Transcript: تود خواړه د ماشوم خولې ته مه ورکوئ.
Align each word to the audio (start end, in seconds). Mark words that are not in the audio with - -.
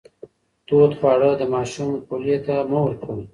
تود 0.67 0.91
خواړه 0.99 1.29
د 1.39 1.43
ماشوم 1.53 1.89
خولې 2.05 2.37
ته 2.45 2.55
مه 2.69 2.79
ورکوئ. 2.85 3.23